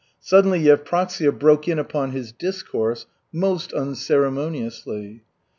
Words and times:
Suddenly 0.19 0.63
Yevpraksia 0.63 1.31
broke 1.37 1.67
in 1.67 1.77
upon 1.77 2.09
his 2.09 2.31
discourse 2.31 3.05
most 3.31 3.71
unceremoniously. 3.71 5.21